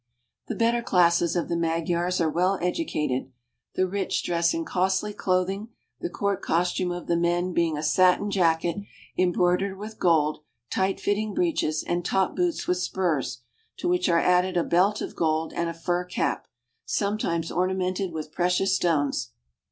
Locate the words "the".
0.47-0.55, 1.47-1.55, 3.75-3.85, 5.99-6.09, 7.05-7.15